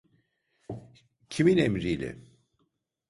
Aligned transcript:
Kimin 1.29 1.57
emriyle? 1.57 2.19